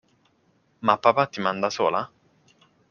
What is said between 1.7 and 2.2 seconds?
sola?